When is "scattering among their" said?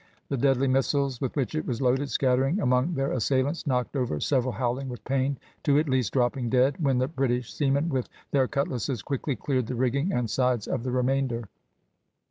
2.09-3.11